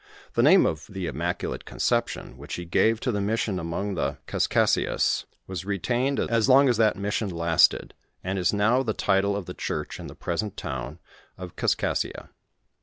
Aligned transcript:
Tlie 0.35 0.43
name 0.45 0.65
of 0.65 0.87
the 0.89 1.05
Immaculate 1.05 1.63
Conception, 1.63 2.35
which 2.35 2.55
he 2.55 2.65
gave 2.65 2.99
to 3.01 3.11
the 3.11 3.21
mission 3.21 3.59
among 3.59 3.93
the 3.93 4.17
Kaskaskias, 4.25 5.25
was 5.45 5.63
retained 5.63 6.19
as 6.19 6.49
long 6.49 6.67
as 6.67 6.77
that 6.77 6.95
mission 6.95 7.29
Listed, 7.29 7.93
and 8.23 8.39
is 8.39 8.51
now 8.51 8.81
the 8.81 8.95
title 8.95 9.35
of 9.35 9.45
the 9.45 9.53
church 9.53 9.99
in 9.99 10.07
the 10.07 10.15
present 10.15 10.57
town 10.57 10.97
of 11.37 11.55
Kaskaskia. 11.55 12.29